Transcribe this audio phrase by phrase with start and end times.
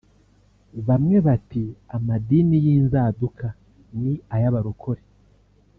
[0.87, 1.63] Bamwe bati
[1.95, 3.47] amadini y’inzaduka
[4.01, 5.03] ni ay’abarokore